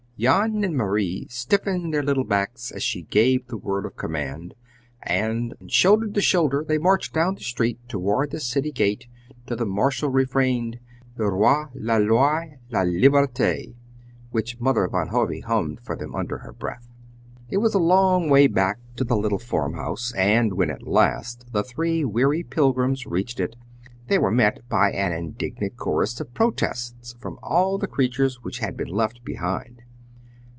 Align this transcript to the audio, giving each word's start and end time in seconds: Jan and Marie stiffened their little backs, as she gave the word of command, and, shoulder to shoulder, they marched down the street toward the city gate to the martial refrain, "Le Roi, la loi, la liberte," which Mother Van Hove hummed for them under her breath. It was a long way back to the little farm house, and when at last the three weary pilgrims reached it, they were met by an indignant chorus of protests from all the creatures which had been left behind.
Jan 0.19 0.63
and 0.63 0.75
Marie 0.77 1.25
stiffened 1.31 1.91
their 1.91 2.03
little 2.03 2.23
backs, 2.25 2.69
as 2.69 2.83
she 2.83 3.01
gave 3.01 3.47
the 3.47 3.57
word 3.57 3.87
of 3.87 3.95
command, 3.97 4.53
and, 5.01 5.55
shoulder 5.65 6.07
to 6.11 6.21
shoulder, 6.21 6.63
they 6.63 6.77
marched 6.77 7.11
down 7.13 7.33
the 7.33 7.41
street 7.41 7.79
toward 7.89 8.29
the 8.29 8.39
city 8.39 8.71
gate 8.71 9.07
to 9.47 9.55
the 9.55 9.65
martial 9.65 10.09
refrain, 10.09 10.79
"Le 11.17 11.31
Roi, 11.31 11.63
la 11.73 11.97
loi, 11.97 12.51
la 12.69 12.83
liberte," 12.83 13.73
which 14.29 14.59
Mother 14.59 14.87
Van 14.87 15.07
Hove 15.07 15.41
hummed 15.47 15.79
for 15.81 15.95
them 15.95 16.13
under 16.13 16.37
her 16.37 16.53
breath. 16.53 16.87
It 17.49 17.57
was 17.57 17.73
a 17.73 17.79
long 17.79 18.29
way 18.29 18.45
back 18.45 18.77
to 18.97 19.03
the 19.03 19.17
little 19.17 19.39
farm 19.39 19.73
house, 19.73 20.13
and 20.15 20.53
when 20.53 20.69
at 20.69 20.83
last 20.85 21.47
the 21.51 21.63
three 21.63 22.05
weary 22.05 22.43
pilgrims 22.43 23.07
reached 23.07 23.39
it, 23.39 23.55
they 24.07 24.19
were 24.19 24.29
met 24.29 24.59
by 24.69 24.91
an 24.91 25.13
indignant 25.13 25.77
chorus 25.77 26.21
of 26.21 26.31
protests 26.35 27.15
from 27.19 27.39
all 27.41 27.79
the 27.79 27.87
creatures 27.87 28.43
which 28.43 28.59
had 28.59 28.77
been 28.77 28.89
left 28.89 29.25
behind. 29.25 29.81